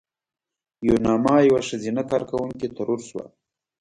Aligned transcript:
یوناما 0.87 1.35
یوه 1.47 1.61
ښځینه 1.67 2.01
کارکوونکې 2.11 2.67
ترور 2.77 2.99
شوه. 3.09 3.25